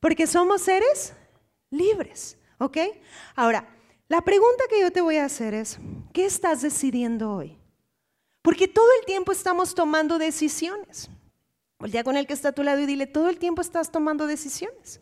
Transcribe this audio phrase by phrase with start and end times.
[0.00, 1.12] Porque somos seres
[1.70, 2.78] libres, ¿ok?
[3.36, 3.68] Ahora,
[4.08, 5.78] la pregunta que yo te voy a hacer es,
[6.12, 7.58] ¿qué estás decidiendo hoy?
[8.42, 11.10] Porque todo el tiempo estamos tomando decisiones.
[11.80, 14.26] día con el que está a tu lado y dile, todo el tiempo estás tomando
[14.26, 15.00] decisiones.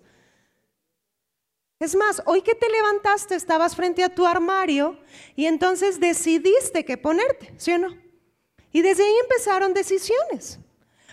[1.81, 4.99] Es más, hoy que te levantaste estabas frente a tu armario
[5.37, 7.97] y entonces decidiste qué ponerte, ¿sí o no?
[8.73, 10.59] Y desde ahí empezaron decisiones.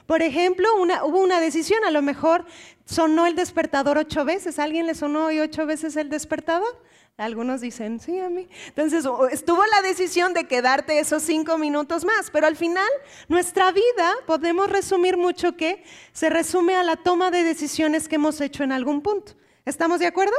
[0.07, 2.45] Por ejemplo, hubo una decisión, a lo mejor
[2.85, 4.59] sonó el despertador ocho veces.
[4.59, 6.81] ¿Alguien le sonó hoy ocho veces el despertador?
[7.17, 8.47] Algunos dicen, sí, a mí.
[8.67, 12.89] Entonces, estuvo la decisión de quedarte esos cinco minutos más, pero al final,
[13.29, 18.41] nuestra vida, podemos resumir mucho que se resume a la toma de decisiones que hemos
[18.41, 19.31] hecho en algún punto.
[19.63, 20.35] ¿Estamos de acuerdo?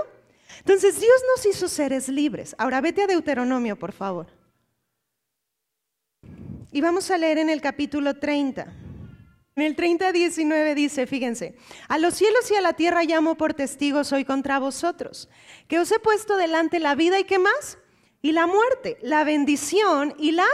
[0.58, 2.54] Entonces, Dios nos hizo seres libres.
[2.58, 4.26] Ahora, vete a Deuteronomio, por favor.
[6.72, 8.85] Y vamos a leer en el capítulo 30.
[9.58, 11.54] En el 30, 19 dice, fíjense,
[11.88, 15.30] a los cielos y a la tierra llamo por testigos hoy contra vosotros,
[15.66, 17.78] que os he puesto delante la vida y qué más,
[18.20, 20.44] y la muerte, la bendición y la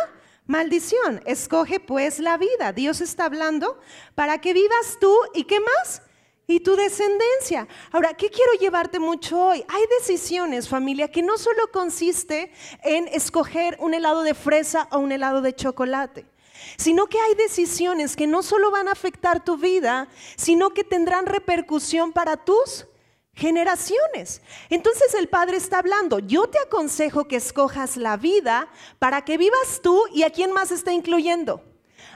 [0.47, 1.21] maldición.
[1.27, 2.73] Escoge pues la vida.
[2.73, 3.81] Dios está hablando
[4.15, 6.03] para que vivas tú y qué más,
[6.47, 7.67] y tu descendencia.
[7.91, 9.65] Ahora, ¿qué quiero llevarte mucho hoy?
[9.67, 12.53] Hay decisiones, familia, que no solo consiste
[12.85, 16.32] en escoger un helado de fresa o un helado de chocolate
[16.77, 21.27] sino que hay decisiones que no solo van a afectar tu vida, sino que tendrán
[21.27, 22.87] repercusión para tus
[23.35, 24.43] generaciones.
[24.69, 28.69] Entonces el Padre está hablando, yo te aconsejo que escojas la vida
[28.99, 31.63] para que vivas tú y a quién más está incluyendo.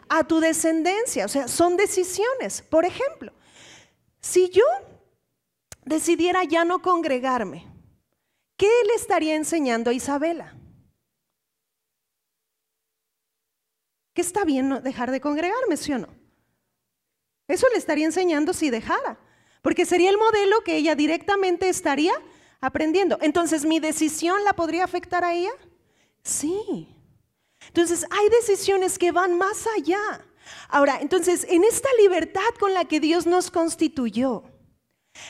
[0.09, 2.63] A tu descendencia, o sea, son decisiones.
[2.63, 3.33] Por ejemplo,
[4.21, 4.65] si yo
[5.85, 7.67] decidiera ya no congregarme,
[8.57, 10.55] ¿qué le estaría enseñando a Isabela?
[14.17, 16.09] Que está bien dejar de congregarme, ¿sí o no?
[17.47, 19.20] Eso le estaría enseñando si dejara,
[19.60, 22.15] porque sería el modelo que ella directamente estaría
[22.62, 23.19] aprendiendo.
[23.21, 25.53] Entonces, ¿mi decisión la podría afectar a ella?
[26.22, 26.88] Sí.
[27.69, 30.00] Entonces, hay decisiones que van más allá.
[30.69, 34.44] Ahora, entonces, en esta libertad con la que Dios nos constituyó,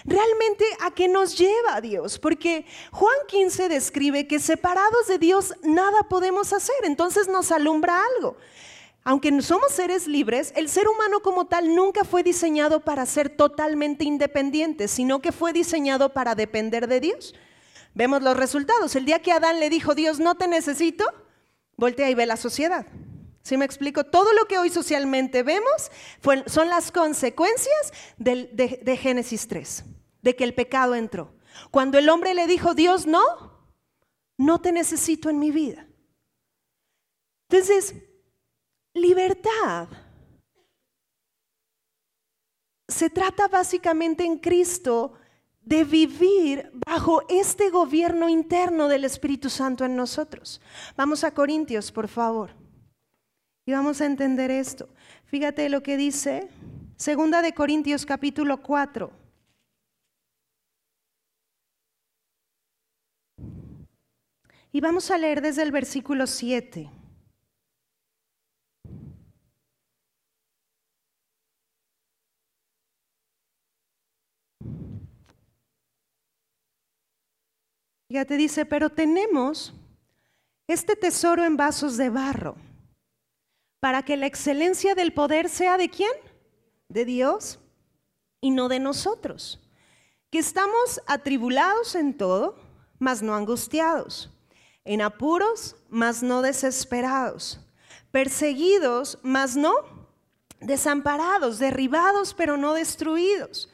[0.04, 2.20] ¿realmente a qué nos lleva Dios?
[2.20, 8.36] Porque Juan 15 describe que separados de Dios nada podemos hacer, entonces nos alumbra algo
[9.06, 14.05] aunque somos seres libres, el ser humano como tal nunca fue diseñado para ser totalmente
[14.05, 17.33] independiente, sino que fue diseñado para depender de Dios.
[17.94, 18.97] Vemos los resultados.
[18.97, 21.05] El día que Adán le dijo, Dios, no te necesito,
[21.77, 22.84] voltea y ve la sociedad.
[23.43, 24.03] ¿Sí me explico?
[24.03, 25.93] Todo lo que hoy socialmente vemos
[26.47, 29.84] son las consecuencias de, de Génesis 3,
[30.23, 31.33] de que el pecado entró.
[31.71, 33.23] Cuando el hombre le dijo, Dios, no,
[34.37, 35.87] no te necesito en mi vida.
[37.49, 37.94] Entonces,
[38.96, 39.88] Libertad.
[42.88, 45.12] Se trata básicamente en Cristo
[45.60, 50.62] de vivir bajo este gobierno interno del Espíritu Santo en nosotros.
[50.96, 52.50] Vamos a Corintios, por favor.
[53.66, 54.88] Y vamos a entender esto.
[55.26, 56.48] Fíjate lo que dice
[56.96, 59.12] Segunda de Corintios capítulo 4.
[64.72, 66.90] Y vamos a leer desde el versículo 7.
[78.09, 79.75] Ya te dice, pero tenemos
[80.69, 82.56] este tesoro en vasos de barro,
[83.81, 86.12] para que la excelencia del poder sea de quién?
[86.89, 87.59] De Dios
[88.41, 89.61] y no de nosotros.
[90.31, 92.56] Que estamos atribulados en todo,
[92.99, 94.31] mas no angustiados,
[94.84, 97.61] en apuros, mas no desesperados,
[98.12, 99.75] perseguidos, mas no
[100.61, 103.69] desamparados, derribados, pero no destruidos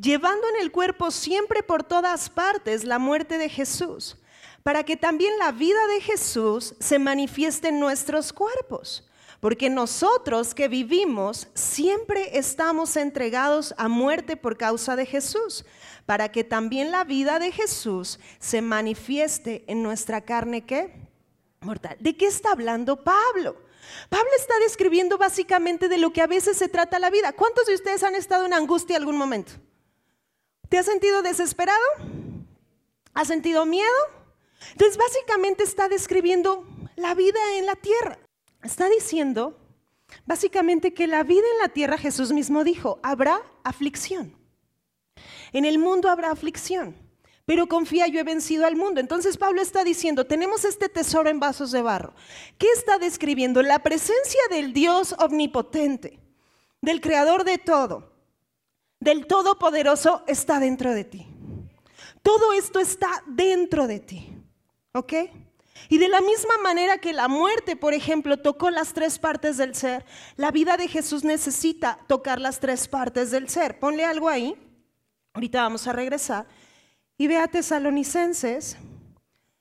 [0.00, 4.18] llevando en el cuerpo siempre por todas partes la muerte de Jesús,
[4.62, 9.08] para que también la vida de Jesús se manifieste en nuestros cuerpos.
[9.40, 15.64] Porque nosotros que vivimos siempre estamos entregados a muerte por causa de Jesús,
[16.06, 20.94] para que también la vida de Jesús se manifieste en nuestra carne que
[21.60, 21.96] mortal.
[21.98, 23.56] ¿De qué está hablando Pablo?
[24.08, 27.32] Pablo está describiendo básicamente de lo que a veces se trata la vida.
[27.32, 29.54] ¿Cuántos de ustedes han estado en angustia algún momento?
[30.72, 31.84] ¿Te has sentido desesperado?
[33.12, 33.90] ¿Has sentido miedo?
[34.70, 36.66] Entonces básicamente está describiendo
[36.96, 38.18] la vida en la tierra.
[38.62, 39.60] Está diciendo
[40.24, 44.34] básicamente que la vida en la tierra, Jesús mismo dijo, habrá aflicción.
[45.52, 46.96] En el mundo habrá aflicción,
[47.44, 48.98] pero confía, yo he vencido al mundo.
[48.98, 52.14] Entonces Pablo está diciendo, tenemos este tesoro en vasos de barro.
[52.56, 53.60] ¿Qué está describiendo?
[53.60, 56.18] La presencia del Dios omnipotente,
[56.80, 58.11] del creador de todo
[59.02, 61.26] del Todopoderoso está dentro de ti.
[62.22, 64.32] Todo esto está dentro de ti.
[64.92, 65.12] ¿Ok?
[65.88, 69.74] Y de la misma manera que la muerte, por ejemplo, tocó las tres partes del
[69.74, 70.04] ser,
[70.36, 73.80] la vida de Jesús necesita tocar las tres partes del ser.
[73.80, 74.54] Ponle algo ahí.
[75.32, 76.46] Ahorita vamos a regresar.
[77.18, 78.76] Y ve a Tesalonicenses,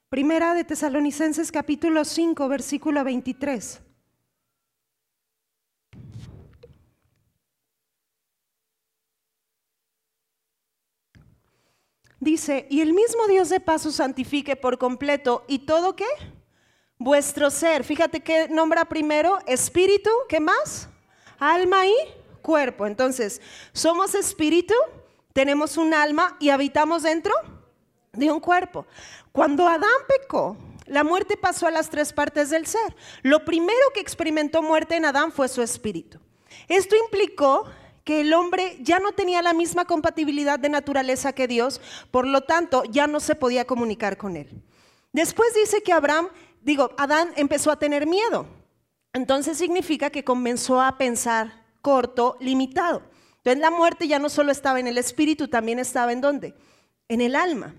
[0.09, 3.81] primera de Tesalonicenses capítulo 5, versículo 23.
[12.21, 16.05] Dice, y el mismo Dios de paz os santifique por completo y todo qué?
[16.99, 17.83] Vuestro ser.
[17.83, 20.87] Fíjate que nombra primero espíritu, ¿qué más?
[21.39, 21.95] Alma y
[22.43, 22.85] cuerpo.
[22.85, 23.41] Entonces,
[23.73, 24.75] somos espíritu,
[25.33, 27.33] tenemos un alma y habitamos dentro
[28.13, 28.85] de un cuerpo.
[29.31, 32.95] Cuando Adán pecó, la muerte pasó a las tres partes del ser.
[33.23, 36.19] Lo primero que experimentó muerte en Adán fue su espíritu.
[36.67, 37.65] Esto implicó
[38.03, 42.41] que el hombre ya no tenía la misma compatibilidad de naturaleza que Dios, por lo
[42.41, 44.49] tanto ya no se podía comunicar con él.
[45.13, 46.29] Después dice que Abraham,
[46.61, 48.47] digo, Adán empezó a tener miedo.
[49.13, 53.03] Entonces significa que comenzó a pensar corto, limitado.
[53.37, 56.55] Entonces la muerte ya no solo estaba en el espíritu, también estaba en dónde?
[57.07, 57.75] En el alma.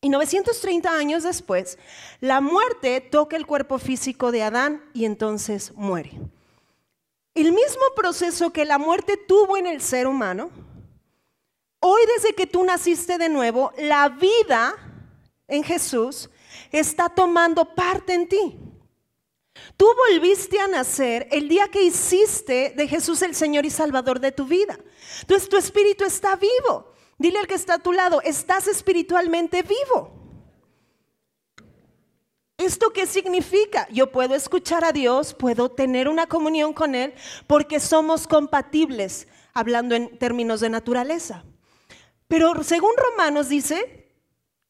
[0.00, 1.78] Y 930 años después,
[2.20, 6.12] la muerte toca el cuerpo físico de Adán y entonces muere.
[7.38, 10.50] El mismo proceso que la muerte tuvo en el ser humano,
[11.78, 14.74] hoy desde que tú naciste de nuevo, la vida
[15.46, 16.28] en Jesús
[16.72, 18.58] está tomando parte en ti.
[19.76, 24.32] Tú volviste a nacer el día que hiciste de Jesús el Señor y Salvador de
[24.32, 24.76] tu vida.
[25.20, 26.92] Entonces tu espíritu está vivo.
[27.18, 30.27] Dile al que está a tu lado, estás espiritualmente vivo.
[32.58, 33.86] ¿Esto qué significa?
[33.92, 37.14] Yo puedo escuchar a Dios, puedo tener una comunión con Él,
[37.46, 41.44] porque somos compatibles, hablando en términos de naturaleza.
[42.26, 44.12] Pero según Romanos dice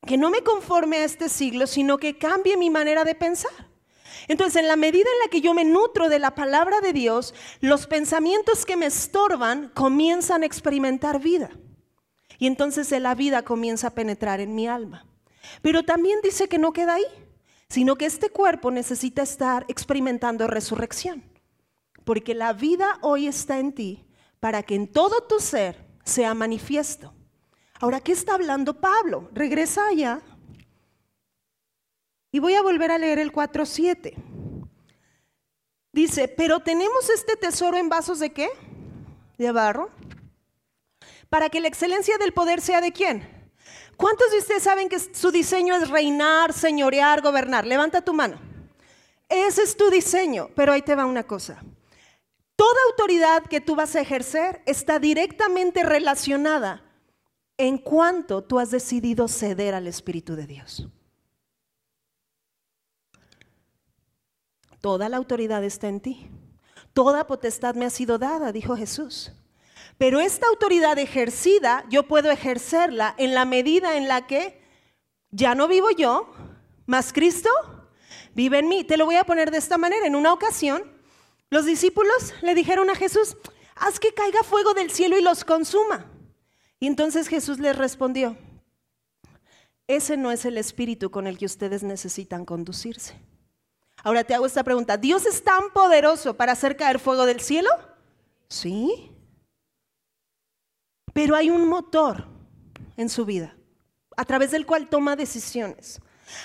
[0.06, 3.70] que no me conforme a este siglo, sino que cambie mi manera de pensar.
[4.28, 7.34] Entonces, en la medida en la que yo me nutro de la palabra de Dios,
[7.60, 11.48] los pensamientos que me estorban comienzan a experimentar vida.
[12.38, 15.06] Y entonces la vida comienza a penetrar en mi alma.
[15.62, 17.06] Pero también dice que no queda ahí
[17.68, 21.22] sino que este cuerpo necesita estar experimentando resurrección,
[22.04, 24.06] porque la vida hoy está en ti
[24.40, 27.14] para que en todo tu ser sea manifiesto.
[27.80, 29.28] Ahora, ¿qué está hablando Pablo?
[29.32, 30.20] Regresa allá
[32.32, 34.14] y voy a volver a leer el 4.7.
[35.92, 38.48] Dice, pero tenemos este tesoro en vasos de qué?
[39.36, 39.90] De barro.
[41.28, 43.37] Para que la excelencia del poder sea de quién?
[43.98, 47.66] ¿Cuántos de ustedes saben que su diseño es reinar, señorear, gobernar?
[47.66, 48.38] Levanta tu mano.
[49.28, 51.60] Ese es tu diseño, pero ahí te va una cosa.
[52.54, 56.84] Toda autoridad que tú vas a ejercer está directamente relacionada
[57.56, 60.86] en cuanto tú has decidido ceder al Espíritu de Dios.
[64.80, 66.30] Toda la autoridad está en ti.
[66.92, 69.32] Toda potestad me ha sido dada, dijo Jesús.
[69.98, 74.62] Pero esta autoridad ejercida, yo puedo ejercerla en la medida en la que
[75.30, 76.32] ya no vivo yo,
[76.86, 77.50] más Cristo
[78.34, 78.84] vive en mí.
[78.84, 80.06] Te lo voy a poner de esta manera.
[80.06, 80.84] En una ocasión,
[81.50, 83.36] los discípulos le dijeron a Jesús,
[83.74, 86.06] haz que caiga fuego del cielo y los consuma.
[86.78, 88.36] Y entonces Jesús les respondió,
[89.88, 93.14] ese no es el espíritu con el que ustedes necesitan conducirse.
[94.04, 97.70] Ahora te hago esta pregunta, ¿Dios es tan poderoso para hacer caer fuego del cielo?
[98.48, 99.10] Sí.
[101.18, 102.26] Pero hay un motor
[102.96, 103.56] en su vida,
[104.16, 106.00] a través del cual toma decisiones,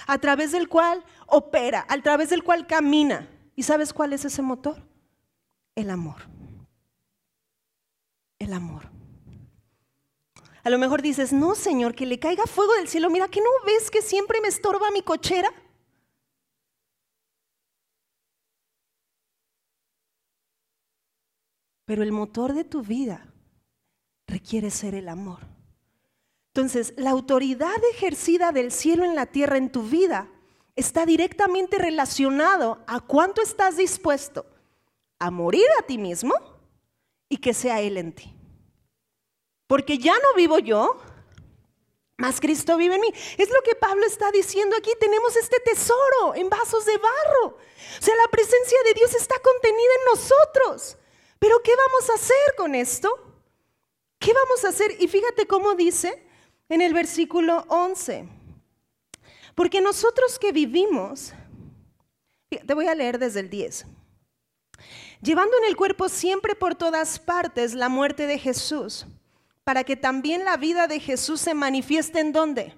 [0.08, 3.30] a través del cual opera, a través del cual camina.
[3.56, 4.82] ¿Y sabes cuál es ese motor?
[5.76, 6.24] El amor.
[8.40, 8.90] El amor.
[10.64, 13.12] A lo mejor dices, no, Señor, que le caiga fuego del cielo.
[13.12, 15.52] Mira, que no ves que siempre me estorba mi cochera?
[21.86, 23.33] Pero el motor de tu vida
[24.28, 25.40] requiere ser el amor.
[26.54, 30.30] Entonces, la autoridad ejercida del cielo en la tierra en tu vida
[30.76, 34.46] está directamente relacionado a cuánto estás dispuesto
[35.20, 36.34] a morir a ti mismo
[37.30, 38.36] y que sea Él en ti.
[39.68, 41.00] Porque ya no vivo yo,
[42.18, 43.14] más Cristo vive en mí.
[43.38, 44.92] Es lo que Pablo está diciendo aquí.
[45.00, 47.48] Tenemos este tesoro en vasos de barro.
[47.48, 50.98] O sea, la presencia de Dios está contenida en nosotros.
[51.40, 53.33] Pero ¿qué vamos a hacer con esto?
[54.24, 54.96] ¿Qué vamos a hacer?
[55.02, 56.26] Y fíjate cómo dice
[56.70, 58.26] en el versículo 11.
[59.54, 61.34] Porque nosotros que vivimos,
[62.50, 63.86] te voy a leer desde el 10.
[65.22, 69.06] Llevando en el cuerpo siempre por todas partes la muerte de Jesús,
[69.66, 72.74] para que también la vida de Jesús se manifieste en dónde?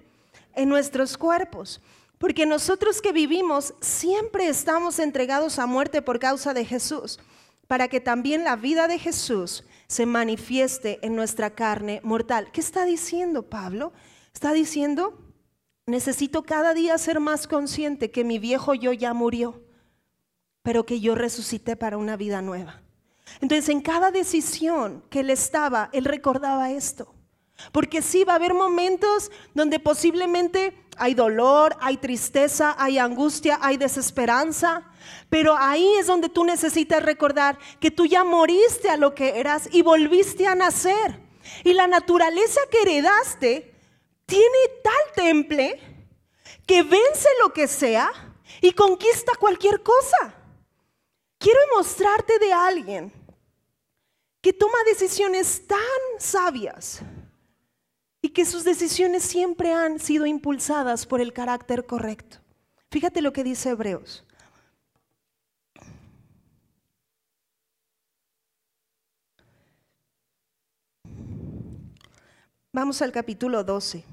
[0.56, 1.80] En nuestros cuerpos.
[2.18, 7.20] Porque nosotros que vivimos siempre estamos entregados a muerte por causa de Jesús,
[7.66, 12.50] para que también la vida de Jesús se manifieste en nuestra carne mortal.
[12.52, 13.92] ¿Qué está diciendo Pablo?
[14.32, 15.18] Está diciendo,
[15.86, 19.62] necesito cada día ser más consciente que mi viejo yo ya murió,
[20.62, 22.82] pero que yo resucité para una vida nueva.
[23.40, 27.12] Entonces, en cada decisión que él estaba, él recordaba esto.
[27.72, 33.76] Porque sí, va a haber momentos donde posiblemente hay dolor, hay tristeza, hay angustia, hay
[33.76, 34.90] desesperanza.
[35.28, 39.68] Pero ahí es donde tú necesitas recordar que tú ya moriste a lo que eras
[39.72, 41.20] y volviste a nacer.
[41.64, 43.74] Y la naturaleza que heredaste
[44.26, 45.80] tiene tal temple
[46.66, 48.10] que vence lo que sea
[48.60, 50.34] y conquista cualquier cosa.
[51.38, 53.12] Quiero mostrarte de alguien
[54.40, 55.78] que toma decisiones tan
[56.18, 57.02] sabias
[58.26, 62.38] y que sus decisiones siempre han sido impulsadas por el carácter correcto.
[62.90, 64.24] Fíjate lo que dice Hebreos.
[72.72, 74.04] Vamos al capítulo 12.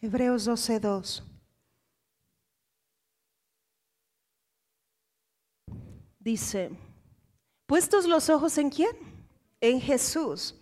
[0.00, 1.22] Hebreos 12, 2.
[6.18, 6.70] Dice,
[7.66, 8.96] puestos los ojos en quién?
[9.60, 10.56] En Jesús,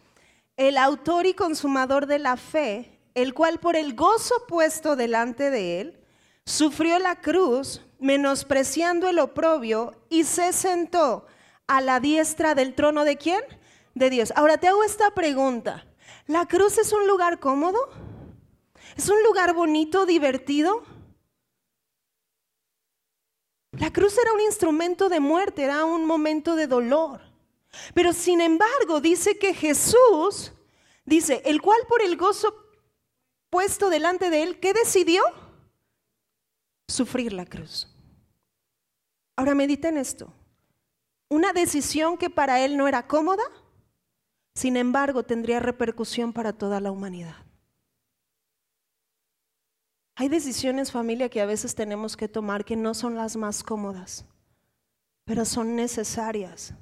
[0.56, 5.80] el autor y consumador de la fe, el cual por el gozo puesto delante de
[5.80, 6.00] él,
[6.44, 11.26] sufrió la cruz, menospreciando el oprobio, y se sentó
[11.66, 13.42] a la diestra del trono de quién?
[13.94, 14.32] De Dios.
[14.36, 15.86] Ahora te hago esta pregunta.
[16.26, 17.78] ¿La cruz es un lugar cómodo?
[18.96, 20.82] ¿Es un lugar bonito, divertido?
[23.72, 27.20] La cruz era un instrumento de muerte, era un momento de dolor.
[27.94, 30.52] Pero sin embargo, dice que Jesús,
[31.04, 32.54] dice, el cual por el gozo
[33.48, 35.22] puesto delante de él, ¿qué decidió?
[36.88, 37.88] Sufrir la cruz.
[39.36, 40.32] Ahora medita en esto.
[41.30, 43.44] Una decisión que para él no era cómoda,
[44.54, 47.41] sin embargo, tendría repercusión para toda la humanidad.
[50.14, 54.26] Hay decisiones, familia, que a veces tenemos que tomar que no son las más cómodas,
[55.24, 56.74] pero son necesarias.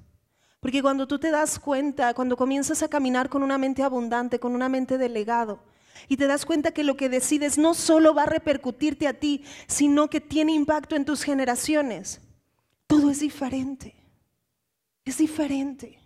[0.59, 4.55] Porque cuando tú te das cuenta, cuando comienzas a caminar con una mente abundante, con
[4.55, 5.61] una mente de legado,
[6.09, 9.45] y te das cuenta que lo que decides no solo va a repercutirte a ti,
[9.67, 12.21] sino que tiene impacto en tus generaciones,
[12.87, 13.95] todo es diferente.
[15.05, 15.99] Es diferente.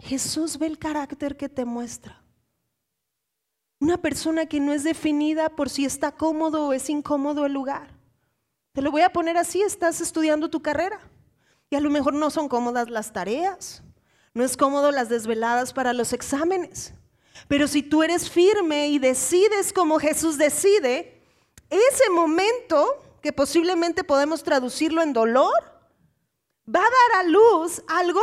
[0.00, 2.25] Jesús ve el carácter que te muestra.
[3.78, 7.88] Una persona que no es definida por si está cómodo o es incómodo el lugar.
[8.72, 11.00] Te lo voy a poner así, estás estudiando tu carrera
[11.70, 13.82] y a lo mejor no son cómodas las tareas,
[14.34, 16.94] no es cómodo las desveladas para los exámenes.
[17.48, 21.22] Pero si tú eres firme y decides como Jesús decide,
[21.68, 25.52] ese momento, que posiblemente podemos traducirlo en dolor,
[26.68, 28.20] va a dar a luz algo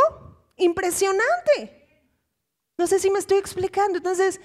[0.57, 1.83] impresionante.
[2.77, 3.97] No sé si me estoy explicando.
[3.97, 4.39] Entonces,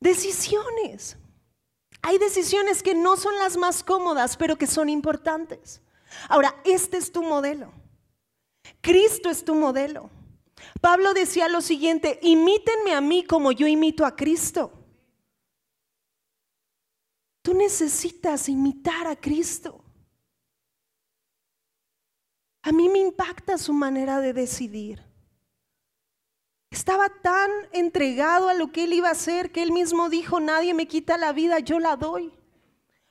[0.00, 1.16] Decisiones.
[2.02, 5.82] Hay decisiones que no son las más cómodas, pero que son importantes.
[6.28, 7.72] Ahora, este es tu modelo.
[8.80, 10.10] Cristo es tu modelo.
[10.80, 14.72] Pablo decía lo siguiente, imítenme a mí como yo imito a Cristo.
[17.42, 19.82] Tú necesitas imitar a Cristo.
[22.62, 25.05] A mí me impacta su manera de decidir.
[26.70, 30.74] Estaba tan entregado a lo que él iba a hacer que él mismo dijo, nadie
[30.74, 32.32] me quita la vida, yo la doy.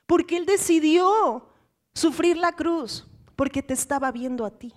[0.06, 1.48] Porque él decidió
[1.94, 4.72] sufrir la cruz, porque te estaba viendo a ti.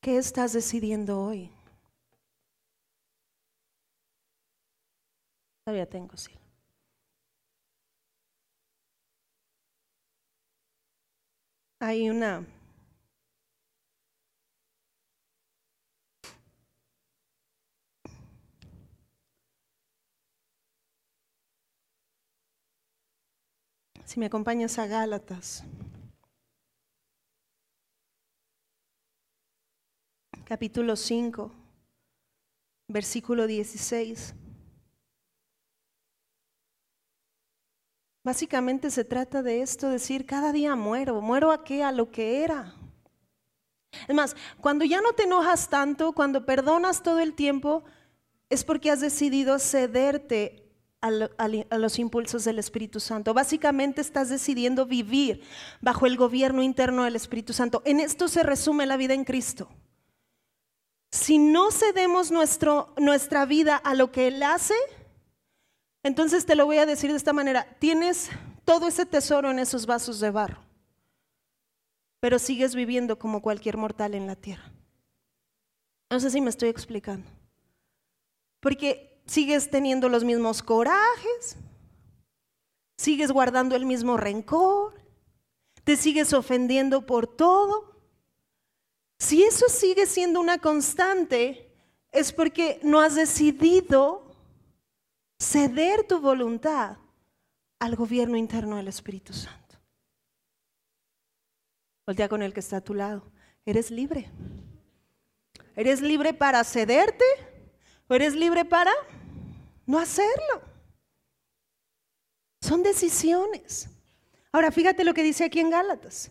[0.00, 1.52] ¿Qué estás decidiendo hoy?
[5.72, 6.30] Todavía tengo, sí.
[11.80, 12.46] Hay una
[24.04, 25.64] Si me acompañas a Gálatas,
[30.44, 31.50] capítulo 5,
[32.88, 34.34] versículo 16.
[38.24, 42.44] Básicamente se trata de esto, decir, cada día muero, muero a qué, a lo que
[42.44, 42.74] era.
[44.06, 47.84] Es más, cuando ya no te enojas tanto, cuando perdonas todo el tiempo,
[48.48, 50.62] es porque has decidido cederte
[51.00, 53.34] a, los impulsos del Espíritu Santo.
[53.34, 55.42] Básicamente estás decidiendo vivir
[55.80, 57.82] bajo el gobierno interno del Espíritu Santo.
[57.84, 59.68] En esto se resume la vida en Cristo.
[61.10, 64.74] Si no cedemos nuestro, nuestra vida a lo que Él hace,
[66.02, 68.30] entonces te lo voy a decir de esta manera, tienes
[68.64, 70.62] todo ese tesoro en esos vasos de barro,
[72.20, 74.72] pero sigues viviendo como cualquier mortal en la tierra.
[76.10, 77.26] No sé si me estoy explicando.
[78.60, 81.56] Porque sigues teniendo los mismos corajes,
[82.96, 84.94] sigues guardando el mismo rencor,
[85.84, 87.96] te sigues ofendiendo por todo.
[89.18, 91.72] Si eso sigue siendo una constante,
[92.12, 94.21] es porque no has decidido
[95.42, 96.96] ceder tu voluntad
[97.78, 99.76] al gobierno interno del Espíritu Santo.
[102.06, 103.30] Voltea con el que está a tu lado.
[103.66, 104.30] Eres libre.
[105.74, 107.24] Eres libre para cederte
[108.08, 108.92] o eres libre para
[109.86, 110.62] no hacerlo.
[112.60, 113.88] Son decisiones.
[114.52, 116.30] Ahora fíjate lo que dice aquí en Gálatas.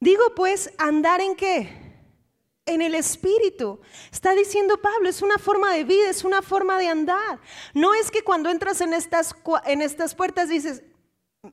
[0.00, 1.89] Digo pues, andar en qué?
[2.66, 3.80] En el espíritu.
[4.12, 7.40] Está diciendo Pablo, es una forma de vida, es una forma de andar.
[7.74, 9.34] No es que cuando entras en estas,
[9.66, 10.82] en estas puertas dices,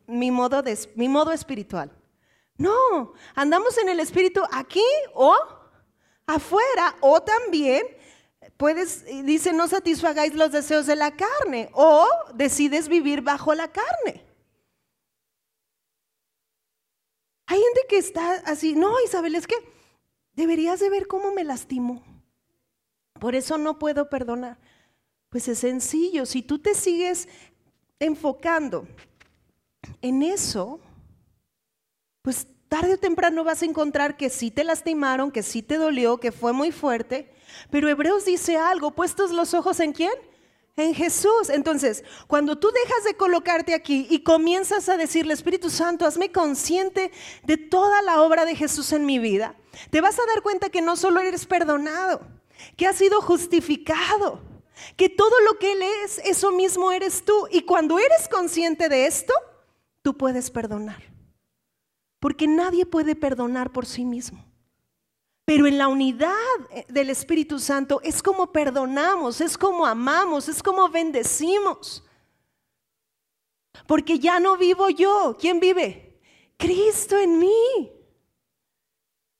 [0.05, 1.91] mi modo, de, mi modo espiritual.
[2.57, 4.83] No, andamos en el espíritu aquí
[5.13, 5.35] o
[6.25, 7.85] afuera o también
[8.57, 14.25] puedes, dice, no satisfagáis los deseos de la carne o decides vivir bajo la carne.
[17.45, 19.55] Hay gente que está así, no, Isabel, es que
[20.37, 22.01] deberías de ver cómo me lastimó.
[23.19, 24.57] Por eso no puedo perdonar.
[25.29, 27.27] Pues es sencillo, si tú te sigues
[27.99, 28.87] enfocando
[30.01, 30.79] en eso,
[32.21, 36.19] pues tarde o temprano vas a encontrar que sí te lastimaron, que sí te dolió,
[36.19, 37.33] que fue muy fuerte,
[37.69, 40.13] pero Hebreos dice algo, puestos los ojos en quién?
[40.75, 41.49] En Jesús.
[41.49, 47.11] Entonces, cuando tú dejas de colocarte aquí y comienzas a decirle, Espíritu Santo, hazme consciente
[47.43, 49.55] de toda la obra de Jesús en mi vida,
[49.89, 52.21] te vas a dar cuenta que no solo eres perdonado,
[52.75, 54.41] que has sido justificado,
[54.95, 57.47] que todo lo que Él es, eso mismo eres tú.
[57.51, 59.33] Y cuando eres consciente de esto,
[60.01, 61.03] tú puedes perdonar.
[62.19, 64.43] Porque nadie puede perdonar por sí mismo.
[65.45, 66.33] Pero en la unidad
[66.71, 72.03] eh, del Espíritu Santo es como perdonamos, es como amamos, es como bendecimos.
[73.85, 75.37] Porque ya no vivo yo.
[75.39, 76.19] ¿Quién vive?
[76.57, 77.91] Cristo en mí.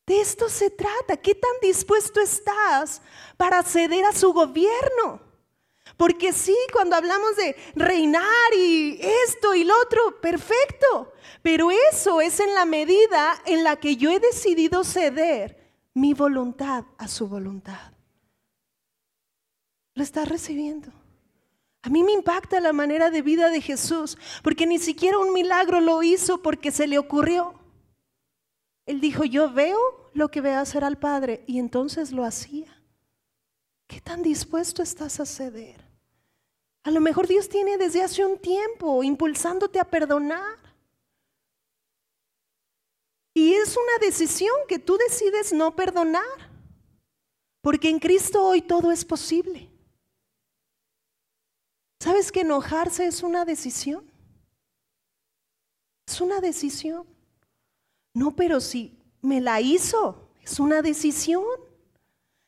[0.07, 1.17] De esto se trata.
[1.17, 3.01] ¿Qué tan dispuesto estás
[3.35, 5.21] para ceder a su gobierno?
[5.97, 11.13] Porque sí, cuando hablamos de reinar y esto y lo otro, perfecto.
[11.41, 16.85] Pero eso es en la medida en la que yo he decidido ceder mi voluntad
[16.97, 17.91] a su voluntad.
[19.93, 20.91] Lo estás recibiendo.
[21.81, 25.81] A mí me impacta la manera de vida de Jesús, porque ni siquiera un milagro
[25.81, 27.56] lo hizo porque se le ocurrió.
[28.87, 32.81] Él dijo, yo veo lo que ve hacer al Padre, y entonces lo hacía.
[33.85, 35.85] ¿Qué tan dispuesto estás a ceder?
[36.83, 40.57] A lo mejor Dios tiene desde hace un tiempo impulsándote a perdonar.
[43.33, 46.23] Y es una decisión que tú decides no perdonar.
[47.61, 49.69] Porque en Cristo hoy todo es posible.
[51.99, 54.09] ¿Sabes que enojarse es una decisión?
[56.07, 57.16] Es una decisión.
[58.17, 61.43] No, pero si me la hizo, es una decisión.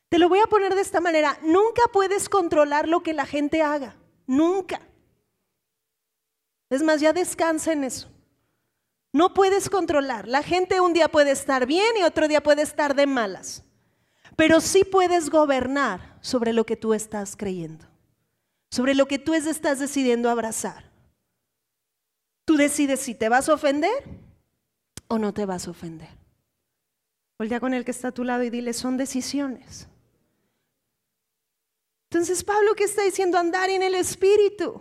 [0.08, 1.38] Te lo voy a poner de esta manera.
[1.44, 3.94] Nunca puedes controlar lo que la gente haga.
[4.26, 4.80] Nunca.
[6.70, 8.10] Es más, ya descansa en eso.
[9.12, 10.26] No puedes controlar.
[10.26, 13.62] La gente un día puede estar bien y otro día puede estar de malas.
[14.34, 17.86] Pero sí puedes gobernar sobre lo que tú estás creyendo,
[18.72, 20.90] sobre lo que tú estás decidiendo abrazar.
[22.44, 24.29] Tú decides si te vas a ofender
[25.10, 26.08] o no te vas a ofender.
[27.38, 29.88] Voltea con el que está a tu lado y dile, son decisiones.
[32.10, 34.80] Entonces Pablo ¿qué está diciendo andar en el Espíritu.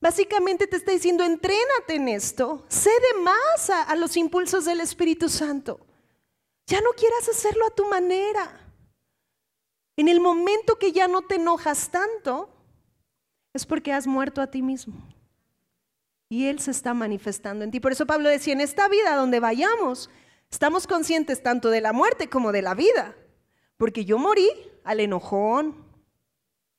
[0.00, 5.28] Básicamente te está diciendo, entrénate en esto, cede más a, a, los impulsos del Espíritu
[5.28, 5.80] Santo.
[6.66, 8.60] Ya no quieras hacerlo a tu manera.
[9.96, 12.50] En el momento que ya no te enojas tanto,
[13.52, 14.94] es porque has muerto a ti mismo.
[16.28, 17.80] Y Él se está manifestando en ti.
[17.80, 20.10] Por eso Pablo decía, en esta vida donde vayamos,
[20.50, 23.14] estamos conscientes tanto de la muerte como de la vida.
[23.76, 24.48] Porque yo morí
[24.84, 25.84] al enojón,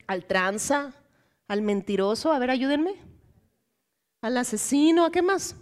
[0.07, 0.93] al tranza,
[1.47, 2.31] al mentiroso.
[2.31, 3.07] A ver, ayúdenme
[4.21, 5.55] al asesino, ¿a qué más?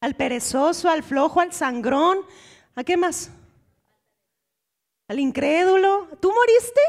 [0.00, 2.18] Al perezoso, al flojo, al sangrón,
[2.74, 3.30] ¿a qué más?
[5.08, 6.08] Al incrédulo.
[6.20, 6.80] ¿Tú moriste?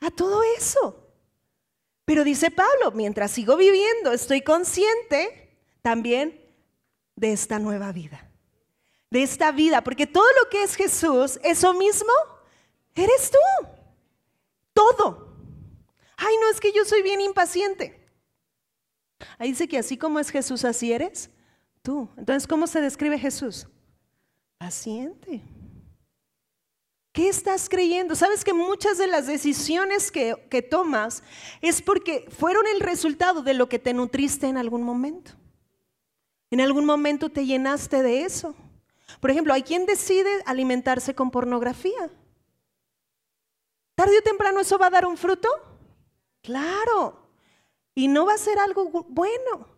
[0.00, 1.09] A todo eso.
[2.10, 6.44] Pero dice Pablo, mientras sigo viviendo, estoy consciente también
[7.14, 8.28] de esta nueva vida.
[9.10, 12.10] De esta vida, porque todo lo que es Jesús, eso mismo,
[12.96, 13.68] eres tú.
[14.72, 15.36] Todo.
[16.16, 18.04] Ay, no es que yo soy bien impaciente.
[19.38, 21.30] Ahí dice que así como es Jesús, así eres
[21.80, 22.08] tú.
[22.16, 23.68] Entonces, ¿cómo se describe Jesús?
[24.58, 25.42] Paciente.
[27.12, 28.14] ¿Qué estás creyendo?
[28.14, 31.24] Sabes que muchas de las decisiones que, que, tomas
[31.60, 35.32] es porque fueron el resultado de lo que te nutriste en algún momento.
[36.50, 38.54] En algún momento te llenaste de eso.
[39.20, 42.10] Por ejemplo, hay quien decide alimentarse con pornografía.
[43.96, 45.48] ¿Tarde o temprano eso va a dar un fruto?
[46.42, 47.28] Claro.
[47.92, 49.68] Y no va a ser algo bueno.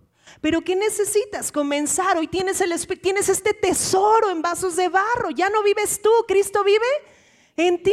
[0.42, 1.50] Pero ¿qué necesitas?
[1.50, 2.18] Comenzar.
[2.18, 5.30] Hoy tienes, el, tienes este tesoro en vasos de barro.
[5.30, 6.86] Ya no vives tú, Cristo vive
[7.56, 7.92] en ti.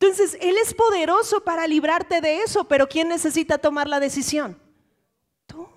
[0.00, 4.58] Entonces, Él es poderoso para librarte de eso, pero ¿quién necesita tomar la decisión?
[5.46, 5.68] Tú.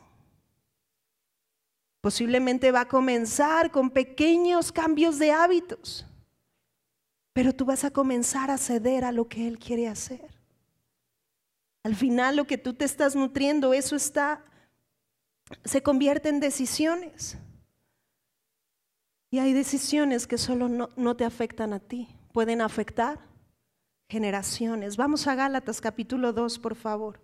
[2.00, 6.06] Posiblemente va a comenzar con pequeños cambios de hábitos,
[7.34, 10.34] pero tú vas a comenzar a ceder a lo que Él quiere hacer.
[11.84, 14.46] Al final lo que tú te estás nutriendo, eso está,
[15.66, 17.38] se convierte en decisiones.
[19.30, 23.20] Y hay decisiones que solo no, no te afectan a ti, pueden afectar
[24.10, 24.98] generaciones.
[24.98, 27.22] Vamos a Gálatas capítulo 2, por favor.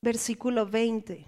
[0.00, 1.26] Versículo 20.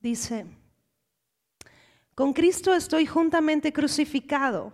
[0.00, 0.44] Dice,
[2.14, 4.72] con Cristo estoy juntamente crucificado.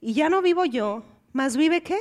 [0.00, 1.98] Y ya no vivo yo, mas vive qué?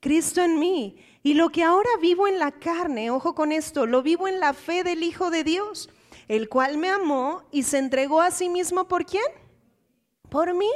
[0.00, 0.96] Cristo en mí.
[1.26, 4.54] Y lo que ahora vivo en la carne, ojo con esto, lo vivo en la
[4.54, 5.90] fe del Hijo de Dios,
[6.28, 9.26] el cual me amó y se entregó a sí mismo por quién?
[10.28, 10.70] Por mí.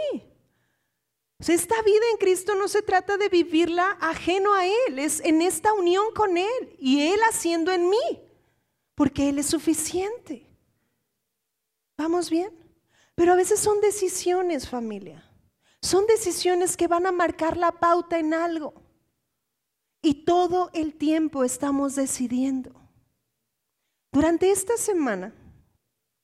[1.38, 5.72] esta vida en Cristo no se trata de vivirla ajeno a Él, es en esta
[5.72, 8.20] unión con Él y Él haciendo en mí,
[8.96, 10.48] porque Él es suficiente.
[11.96, 12.50] ¿Vamos bien?
[13.14, 15.30] Pero a veces son decisiones, familia.
[15.80, 18.89] Son decisiones que van a marcar la pauta en algo.
[20.02, 22.72] Y todo el tiempo estamos decidiendo.
[24.12, 25.32] Durante esta semana,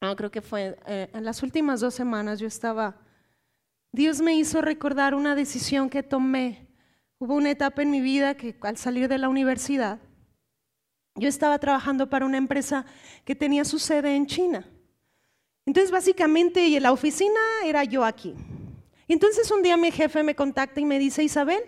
[0.00, 2.96] no, creo que fue eh, en las últimas dos semanas, yo estaba,
[3.92, 6.66] Dios me hizo recordar una decisión que tomé.
[7.18, 9.98] Hubo una etapa en mi vida que al salir de la universidad,
[11.14, 12.84] yo estaba trabajando para una empresa
[13.24, 14.66] que tenía su sede en China.
[15.64, 18.34] Entonces, básicamente, la oficina era yo aquí.
[19.08, 21.62] Y entonces un día mi jefe me contacta y me dice, Isabel,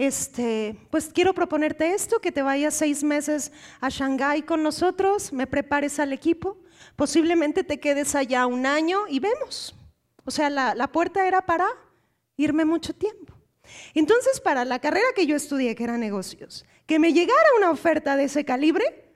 [0.00, 5.46] este, pues quiero proponerte esto, que te vayas seis meses a Shanghái con nosotros, me
[5.46, 6.56] prepares al equipo,
[6.96, 9.76] posiblemente te quedes allá un año y vemos.
[10.24, 11.66] O sea, la, puerta era para
[12.38, 13.34] irme mucho tiempo.
[13.92, 18.16] Entonces, para la carrera que yo estudié, que era negocios, que me llegara una oferta
[18.16, 19.12] de ese calibre,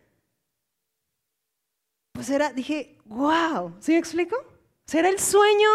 [2.12, 4.37] pues era, dije, wow, ¿sí me explico?
[4.85, 5.70] Será el sueño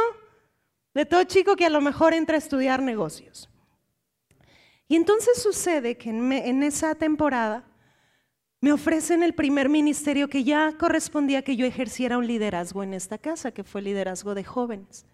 [0.93, 3.49] de todo chico que a lo mejor entra a estudiar negocios.
[4.89, 7.63] Y entonces sucede que en, esa temporada
[8.59, 13.19] me ofrecen el primer ministerio que ya correspondía que yo ejerciera un liderazgo en esta
[13.19, 15.05] casa, que fue liderazgo de jóvenes.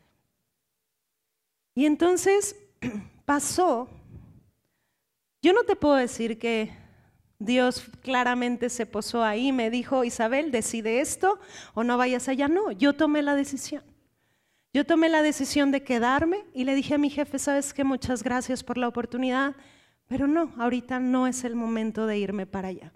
[1.75, 2.55] Y entonces
[3.25, 3.89] pasó,
[5.41, 6.71] yo no te puedo decir que
[7.38, 11.38] Dios claramente se posó ahí, me dijo, Isabel, decide esto
[11.73, 12.47] o no vayas allá.
[12.47, 13.83] No, yo tomé la decisión.
[14.75, 18.23] Yo tomé la decisión de quedarme y le dije a mi jefe, sabes que muchas
[18.23, 19.55] gracias por la oportunidad,
[20.05, 22.91] pero no, ahorita no es el momento de irme para allá.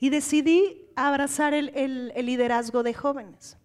[0.00, 1.70] Y decidí abrazar el,
[2.16, 3.56] el liderazgo de jóvenes.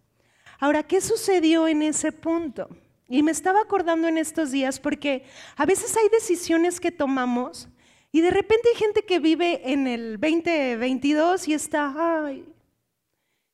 [0.60, 2.70] Ahora, ¿qué sucedió en ese punto?
[3.10, 5.24] Y me estaba acordando en estos días porque
[5.56, 7.68] a veces hay decisiones que tomamos
[8.12, 12.46] y de repente hay gente que vive en el 2022 y está, ay,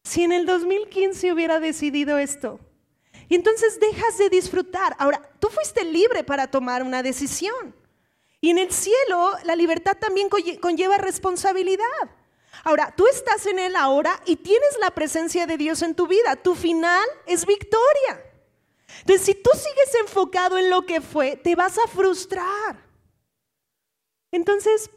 [0.04, 2.60] si en el 2015 hubiera decidido esto.
[3.32, 4.94] Y entonces dejas de disfrutar.
[5.00, 7.74] Ahora, tú fuiste libre para tomar una decisión.
[8.42, 10.28] Y en el cielo la libertad también
[10.60, 11.86] conlleva responsabilidad.
[12.66, 16.36] Ahora, tú estás en él ahora y tienes la presencia de Dios en tu vida.
[16.36, 18.22] Tu final es victoria.
[19.00, 22.84] Entonces, si tú sigues enfocado en lo que fue, te vas a frustrar.
[24.34, 24.90] Entonces,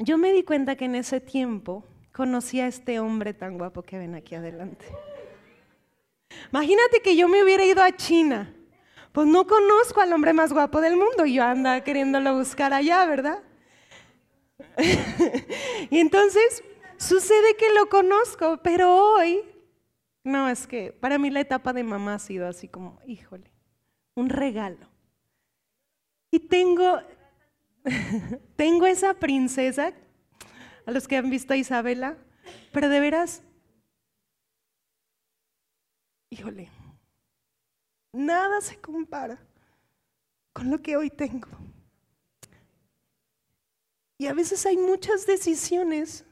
[0.00, 3.96] yo me di cuenta que en ese tiempo conocí a este hombre tan guapo que
[3.96, 4.84] ven aquí adelante.
[6.50, 8.54] Imagínate que yo me hubiera ido a China
[9.14, 11.24] pues no conozco al hombre más guapo del mundo.
[11.24, 13.44] Yo anda queriéndolo buscar allá, ¿verdad?
[15.90, 16.64] y entonces
[16.96, 19.42] sucede que lo conozco, pero hoy,
[20.24, 23.52] no, es que para mí la etapa de mamá ha sido así como, híjole,
[24.16, 24.88] un regalo.
[26.32, 27.00] Y tengo,
[28.56, 29.92] tengo esa princesa,
[30.86, 32.18] a los que han visto a Isabela,
[32.72, 33.43] pero de veras,
[36.34, 36.68] híjole,
[38.12, 39.38] nada se compara
[40.52, 41.48] con lo que hoy tengo.
[44.18, 46.24] Y a veces hay muchas decisiones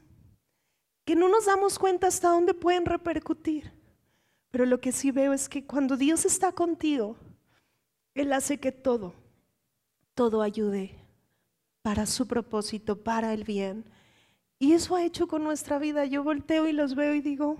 [1.05, 3.71] que no nos damos cuenta hasta dónde pueden repercutir.
[4.51, 7.15] Pero lo que sí veo es que cuando Dios está contigo,
[8.13, 9.13] Él hace que todo,
[10.13, 10.95] todo ayude
[11.81, 13.85] para su propósito, para el bien.
[14.59, 16.05] Y eso ha hecho con nuestra vida.
[16.05, 17.57] Yo volteo y los veo y digo,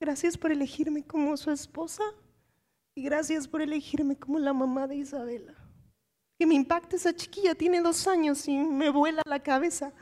[0.00, 2.02] gracias por elegirme como su esposa
[2.94, 5.54] y gracias por elegirme como la mamá de Isabela.
[6.38, 9.92] Que me impacta esa chiquilla, tiene dos años y me vuela la cabeza.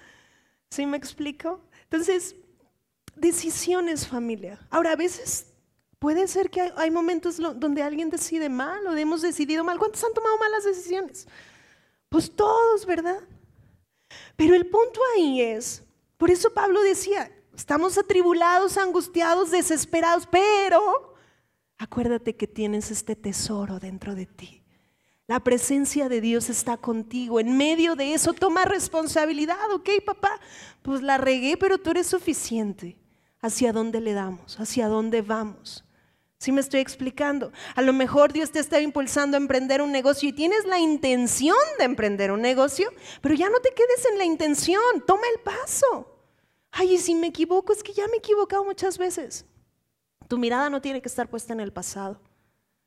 [0.71, 1.61] ¿Sí me explico?
[1.85, 2.35] Entonces,
[3.15, 4.59] decisiones familia.
[4.71, 5.55] Ahora, a veces
[5.99, 9.79] puede ser que hay, momentos donde alguien decide mal o hemos decidido mal.
[9.79, 11.27] ¿Cuántos han tomado malas decisiones?
[12.09, 13.21] Pues todos, ¿verdad?
[14.37, 15.83] Pero el punto ahí es,
[16.17, 21.15] por eso Pablo decía, estamos atribulados, angustiados, desesperados, pero
[21.79, 24.65] acuérdate que tienes este tesoro dentro de ti.
[25.27, 27.41] La presencia de Dios está contigo.
[27.41, 30.39] En medio de eso toma responsabilidad, ¿ok, papá?
[30.83, 32.99] Pues la regué, pero tú eres suficiente.
[33.41, 34.61] ¿Hacia dónde le damos?
[34.61, 35.85] ¿Hacia dónde vamos?
[36.39, 37.53] ¿Sí me estoy explicando?
[37.75, 41.57] A lo mejor Dios te está impulsando a emprender un negocio y tienes la intención
[41.79, 42.91] de emprender un negocio,
[43.23, 46.14] pero ya no te quedes en la intención, toma el paso.
[46.77, 49.47] Ay, y si me equivoco, es que ya me he equivocado muchas veces.
[50.27, 52.21] Tu mirada no tiene que estar puesta en el pasado.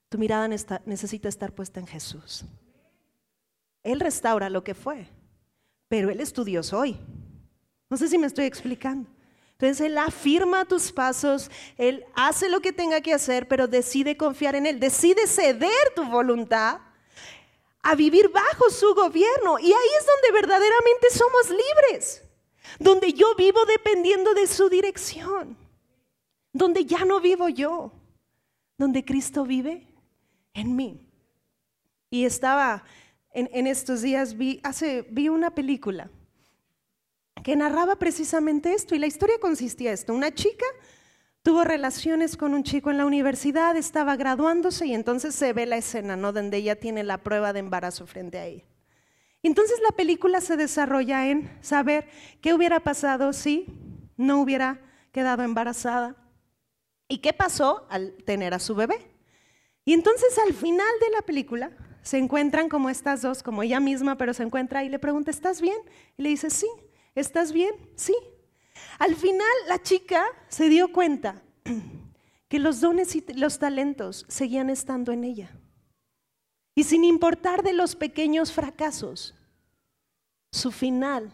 [0.09, 2.43] Tu mirada necesita estar puesta en Jesús.
[3.83, 5.07] Él restaura lo que fue,
[5.87, 6.97] pero Él es tu Dios hoy.
[7.89, 9.09] No sé si me estoy explicando.
[9.53, 14.55] Entonces Él afirma tus pasos, Él hace lo que tenga que hacer, pero decide confiar
[14.55, 16.81] en Él, decide ceder tu voluntad
[17.81, 19.59] a vivir bajo su gobierno.
[19.59, 22.26] Y ahí es donde verdaderamente somos libres,
[22.79, 25.57] donde yo vivo dependiendo de su dirección,
[26.53, 27.91] donde ya no vivo yo,
[28.77, 29.87] donde Cristo vive
[30.53, 31.07] en mí.
[32.09, 32.83] Y estaba
[33.31, 36.09] en, estos días, vi, hace, vi una película
[37.43, 40.13] que narraba precisamente esto y la historia consistía en esto.
[40.13, 40.65] Una chica
[41.43, 45.77] tuvo relaciones con un chico en la universidad, estaba graduándose y entonces se ve la
[45.77, 46.33] escena, ¿no?
[46.33, 48.63] Donde ella tiene la prueba de embarazo frente a ella.
[49.47, 52.09] Entonces la película se desarrolla en saber
[52.41, 53.65] qué hubiera pasado si
[54.17, 54.81] no hubiera
[55.13, 56.17] quedado embarazada
[57.07, 59.09] y qué pasó al tener a su bebé.
[59.85, 64.17] Y entonces al final de la película se encuentran como estas dos, como ella misma,
[64.17, 65.77] pero se encuentra y le pregunta, ¿estás bien?
[66.17, 66.67] Y le dice, sí,
[67.15, 67.73] ¿estás bien?
[67.95, 68.17] Sí.
[68.99, 71.41] Al final la chica se dio cuenta
[72.49, 75.57] que los dones y los talentos seguían estando en ella.
[76.75, 79.36] Y sin importar de los pequeños fracasos,
[80.51, 81.31] su final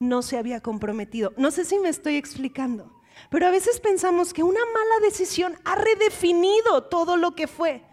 [0.00, 1.32] no se había comprometido.
[1.36, 2.92] No sé si me estoy explicando.
[3.30, 7.84] Pero a veces pensamos que una mala decisión ha redefinido todo lo que fue.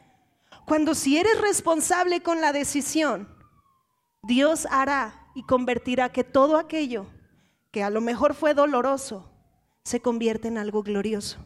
[0.65, 3.27] Cuando si eres responsable con la decisión,
[4.23, 7.07] Dios hará y convertirá que todo aquello
[7.71, 9.29] que a lo mejor fue doloroso
[9.83, 11.45] se convierte en algo glorioso.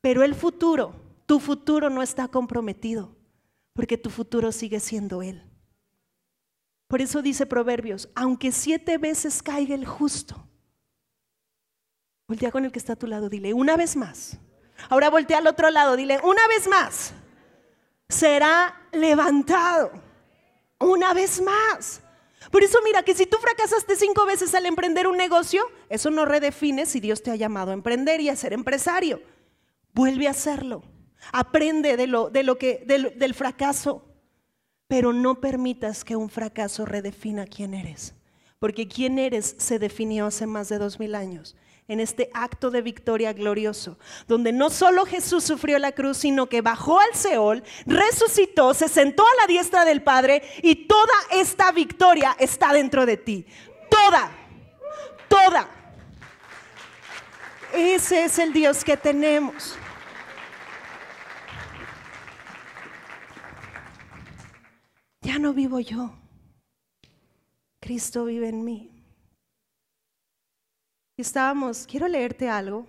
[0.00, 0.94] Pero el futuro,
[1.26, 3.16] tu futuro no está comprometido,
[3.72, 5.42] porque tu futuro sigue siendo Él.
[6.86, 10.44] Por eso dice Proverbios, aunque siete veces caiga el justo,
[12.26, 14.38] Voltea con el que está a tu lado, dile, una vez más.
[14.88, 17.12] Ahora voltea al otro lado, dile, una vez más.
[18.08, 19.92] Será levantado.
[20.78, 22.00] Una vez más.
[22.50, 26.24] Por eso mira que si tú fracasaste cinco veces al emprender un negocio, eso no
[26.24, 29.22] redefine si Dios te ha llamado a emprender y a ser empresario.
[29.92, 30.82] Vuelve a hacerlo.
[31.32, 34.13] Aprende de lo, de lo que, del, del fracaso.
[34.88, 38.14] Pero no permitas que un fracaso redefina quién eres.
[38.58, 42.80] Porque quién eres se definió hace más de dos mil años en este acto de
[42.80, 48.72] victoria glorioso, donde no solo Jesús sufrió la cruz, sino que bajó al Seol, resucitó,
[48.72, 53.46] se sentó a la diestra del Padre y toda esta victoria está dentro de ti.
[53.90, 54.30] Toda,
[55.28, 55.68] toda.
[57.74, 59.76] Ese es el Dios que tenemos.
[65.24, 66.12] Ya no vivo yo.
[67.80, 68.94] Cristo vive en mí
[71.16, 72.86] estábamos, quiero leerte algo.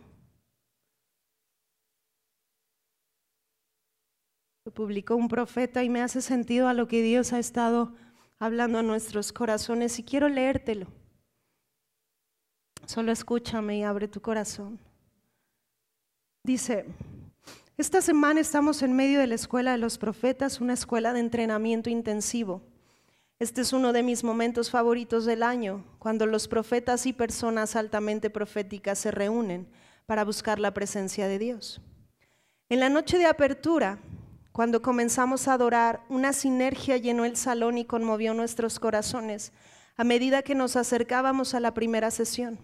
[4.65, 7.93] Lo publicó un profeta y me hace sentido a lo que Dios ha estado
[8.39, 10.87] hablando a nuestros corazones y quiero leértelo.
[12.87, 14.79] Solo escúchame y abre tu corazón.
[16.43, 16.85] Dice,
[17.77, 21.89] esta semana estamos en medio de la Escuela de los Profetas, una escuela de entrenamiento
[21.89, 22.61] intensivo.
[23.37, 28.29] Este es uno de mis momentos favoritos del año, cuando los profetas y personas altamente
[28.29, 29.67] proféticas se reúnen
[30.05, 31.81] para buscar la presencia de Dios.
[32.69, 33.99] En la noche de apertura,
[34.53, 39.51] cuando comenzamos a adorar, una sinergia llenó el salón y conmovió nuestros corazones
[39.97, 42.57] a medida que nos acercábamos a la primera sesión.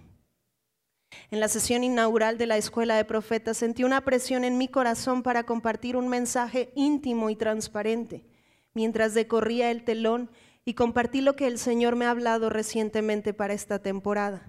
[1.29, 5.23] En la sesión inaugural de la Escuela de Profetas sentí una presión en mi corazón
[5.23, 8.25] para compartir un mensaje íntimo y transparente
[8.73, 10.29] mientras decorría el telón
[10.63, 14.47] y compartí lo que el Señor me ha hablado recientemente para esta temporada.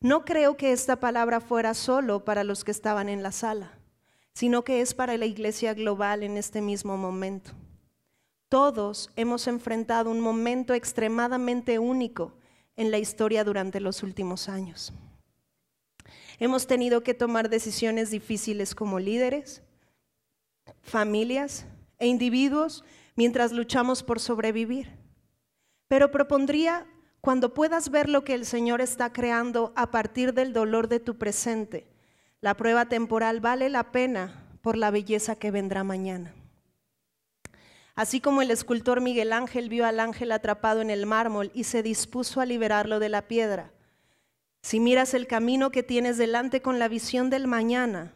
[0.00, 3.78] No creo que esta palabra fuera solo para los que estaban en la sala
[4.38, 7.50] sino que es para la iglesia global en este mismo momento.
[8.48, 12.34] Todos hemos enfrentado un momento extremadamente único
[12.76, 14.92] en la historia durante los últimos años.
[16.38, 19.62] Hemos tenido que tomar decisiones difíciles como líderes,
[20.82, 21.66] familias
[21.98, 22.84] e individuos
[23.16, 24.90] mientras luchamos por sobrevivir.
[25.88, 26.86] Pero propondría,
[27.20, 31.18] cuando puedas ver lo que el Señor está creando a partir del dolor de tu
[31.18, 31.88] presente,
[32.40, 36.34] la prueba temporal vale la pena por la belleza que vendrá mañana.
[37.96, 41.82] Así como el escultor Miguel Ángel vio al ángel atrapado en el mármol y se
[41.82, 43.72] dispuso a liberarlo de la piedra,
[44.68, 48.12] si miras el camino que tienes delante con la visión del mañana,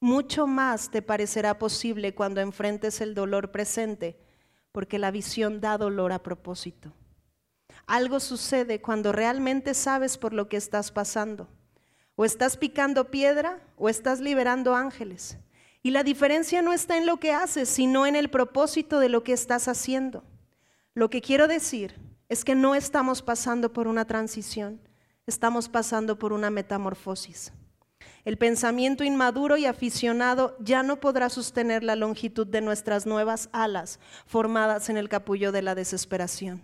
[0.00, 4.18] mucho más te parecerá posible cuando enfrentes el dolor presente,
[4.72, 6.94] porque la visión da dolor a propósito.
[7.86, 11.48] Algo sucede cuando realmente sabes por lo que estás pasando.
[12.16, 15.36] O estás picando piedra o estás liberando ángeles.
[15.82, 19.22] Y la diferencia no está en lo que haces, sino en el propósito de lo
[19.22, 20.24] que estás haciendo.
[20.94, 21.94] Lo que quiero decir
[22.30, 24.80] es que no estamos pasando por una transición,
[25.26, 27.52] estamos pasando por una metamorfosis.
[28.24, 34.00] El pensamiento inmaduro y aficionado ya no podrá sostener la longitud de nuestras nuevas alas
[34.26, 36.62] formadas en el capullo de la desesperación.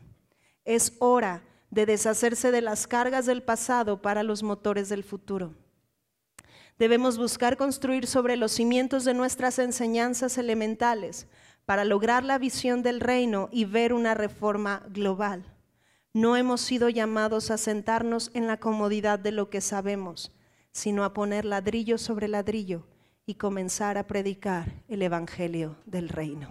[0.64, 5.55] Es hora de deshacerse de las cargas del pasado para los motores del futuro.
[6.79, 11.27] Debemos buscar construir sobre los cimientos de nuestras enseñanzas elementales
[11.66, 15.44] para lograr la visión del reino y ver una reforma global.
[16.12, 20.33] No hemos sido llamados a sentarnos en la comodidad de lo que sabemos,
[20.73, 22.87] sino a poner ladrillo sobre ladrillo
[23.27, 26.49] y comenzar a predicar el Evangelio del reino.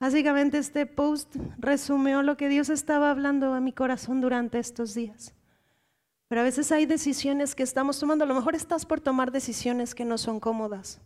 [0.00, 5.34] Básicamente este post resumió lo que Dios estaba hablando a mi corazón durante estos días.
[6.26, 8.24] Pero a veces hay decisiones que estamos tomando.
[8.24, 11.00] A lo mejor estás por tomar decisiones que no son cómodas,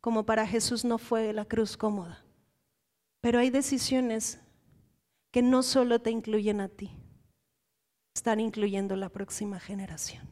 [0.00, 2.24] como para Jesús no fue la cruz cómoda.
[3.20, 4.40] Pero hay decisiones
[5.36, 6.92] que no solo te incluyen a ti,
[8.14, 10.26] están incluyendo la próxima generación.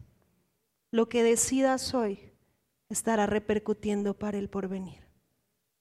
[0.90, 2.32] Lo que decidas hoy
[2.88, 5.06] estará repercutiendo para el porvenir.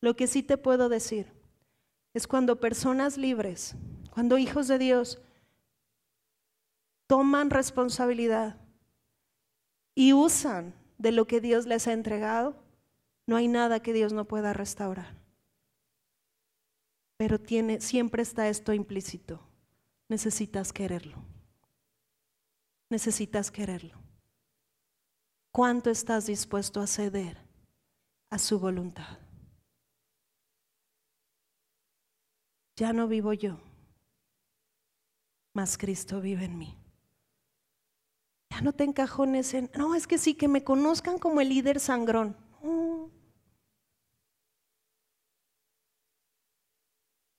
[0.02, 1.32] Lo que sí te puedo decir
[2.14, 3.78] es cuando personas libres,
[4.12, 5.22] cuando hijos de Dios
[7.08, 8.58] toman responsabilidad
[9.96, 12.58] y usan de lo que Dios les ha entregado,
[13.26, 15.23] no hay nada que Dios no pueda restaurar.
[17.24, 19.40] Pero tiene, siempre está esto implícito.
[20.10, 21.24] Necesitas quererlo.
[22.90, 23.98] Necesitas quererlo.
[25.50, 27.38] ¿Cuánto estás dispuesto a ceder
[28.30, 29.20] a su voluntad?
[32.76, 33.58] Ya no vivo yo,
[35.54, 36.78] mas Cristo vive en mí.
[38.50, 41.80] Ya no te encajones en, no, es que sí, que me conozcan como el líder
[41.80, 42.36] sangrón.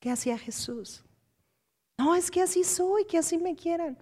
[0.05, 1.03] ¿Qué hacía Jesús?
[1.97, 3.97] No, es que así soy, que así me quieran.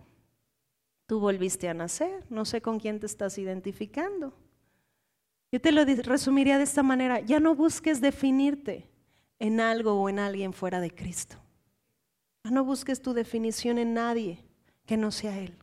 [1.07, 4.35] Tú volviste a nacer, no sé con quién te estás identificando.
[5.53, 8.91] Yo te lo resumiría de esta manera, ya no busques definirte
[9.39, 11.37] en algo o en alguien fuera de Cristo.
[12.51, 14.45] No busques tu definición en nadie
[14.87, 15.57] que no sea Él.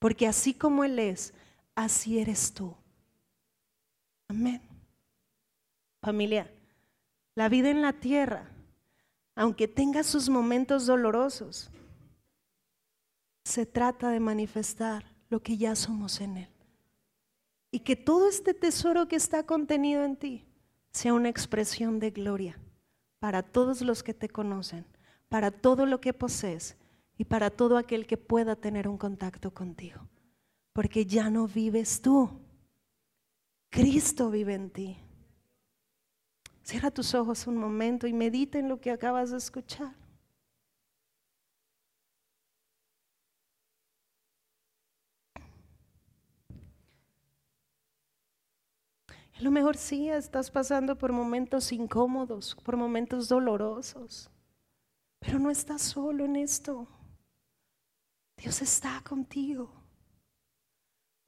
[0.00, 1.32] Porque así como Él es,
[1.76, 2.74] así eres tú.
[4.26, 4.60] Amén.
[6.02, 6.52] Familia,
[7.36, 8.50] la vida en la tierra,
[9.38, 11.70] aunque tenga sus momentos dolorosos,
[13.44, 16.48] se trata de manifestar lo que ya somos en Él.
[17.70, 20.44] Y que todo este tesoro que está contenido en ti
[20.90, 22.58] sea una expresión de gloria
[23.20, 24.84] para todos los que te conocen,
[25.28, 26.76] para todo lo que posees
[27.16, 30.00] y para todo aquel que pueda tener un contacto contigo.
[30.72, 32.28] Porque ya no vives tú,
[33.70, 34.98] Cristo vive en ti.
[36.68, 39.94] Cierra tus ojos un momento y medita en lo que acabas de escuchar.
[49.08, 54.30] A lo mejor sí estás pasando por momentos incómodos, por momentos dolorosos,
[55.20, 56.86] pero no estás solo en esto.
[58.36, 59.77] Dios está contigo.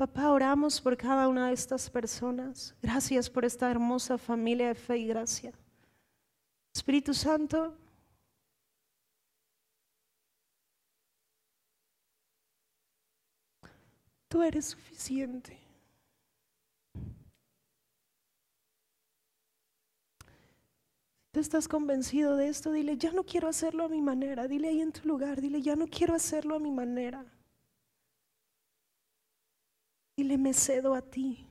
[0.00, 2.74] Papá, oramos por cada una de estas personas.
[2.80, 5.52] Gracias por esta hermosa familia de fe y gracia.
[6.74, 7.76] Espíritu Santo,
[14.28, 15.58] tú eres suficiente.
[21.32, 24.48] tú estás convencido de esto, dile, ya no quiero hacerlo a mi manera.
[24.48, 27.26] Dile ahí en tu lugar, dile, ya no quiero hacerlo a mi manera.
[30.20, 31.46] Dile, me cedo a ti.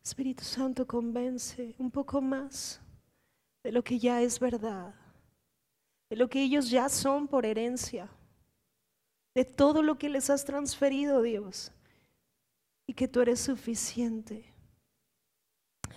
[0.00, 2.80] Espíritu Santo, convence un poco más
[3.64, 4.94] de lo que ya es verdad,
[6.08, 8.08] de lo que ellos ya son por herencia,
[9.34, 11.72] de todo lo que les has transferido, Dios
[12.86, 14.54] y que tú eres suficiente.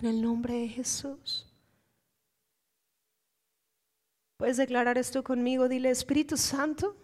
[0.00, 1.51] En el nombre de Jesús.
[4.42, 5.68] Puedes declarar esto conmigo.
[5.68, 6.96] Dile, Espíritu Santo,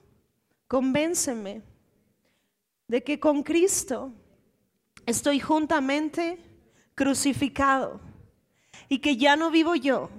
[0.66, 1.62] convénceme
[2.88, 4.12] de que con Cristo
[5.06, 6.40] estoy juntamente
[6.96, 8.00] crucificado
[8.88, 10.10] y que ya no vivo yo,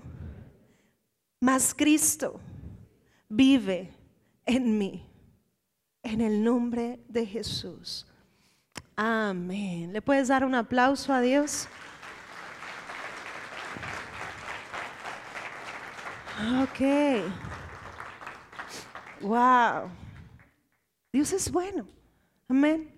[1.41, 2.39] mas Cristo
[3.27, 3.93] vive
[4.45, 5.05] en mí.
[6.01, 8.07] En el nombre de Jesús.
[8.95, 9.91] Amén.
[9.91, 11.67] ¿Le puedes dar un aplauso a Dios?
[16.61, 16.79] Ok.
[19.21, 19.89] Wow.
[21.11, 21.87] Dios es bueno.
[22.47, 22.91] Amén.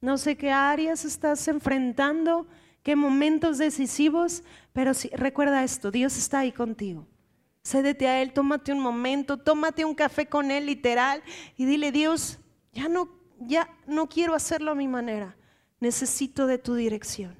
[0.00, 2.46] No sé qué áreas estás enfrentando,
[2.82, 4.42] qué momentos decisivos,
[4.72, 7.06] pero sí, recuerda esto, Dios está ahí contigo.
[7.62, 11.22] Cédete a Él, tómate un momento, tómate un café con Él literal
[11.56, 12.38] y dile, Dios,
[12.72, 15.36] ya no, ya no quiero hacerlo a mi manera
[15.84, 17.36] necesito de tu dirección.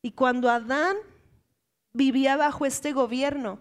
[0.00, 0.96] Y cuando Adán
[1.92, 3.58] vivía bajo este gobierno,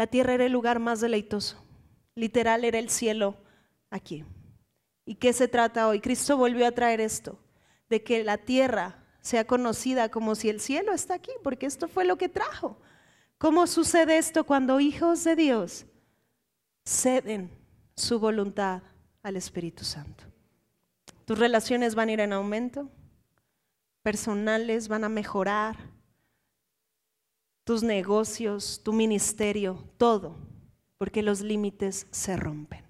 [0.00, 1.62] la tierra era el lugar más deleitoso.
[2.14, 3.36] Literal era el cielo
[3.90, 4.24] aquí.
[5.04, 6.00] ¿Y qué se trata hoy?
[6.00, 7.38] Cristo volvió a traer esto,
[7.90, 12.06] de que la tierra sea conocida como si el cielo está aquí, porque esto fue
[12.06, 12.80] lo que trajo.
[13.36, 15.84] ¿Cómo sucede esto cuando hijos de Dios
[16.82, 17.50] ceden
[17.94, 18.82] su voluntad
[19.22, 20.24] al Espíritu Santo?
[21.26, 22.88] Tus relaciones van a ir en aumento,
[24.00, 25.76] personales van a mejorar,
[27.64, 30.36] tus negocios, tu ministerio, todo,
[30.98, 32.89] porque los límites se rompen.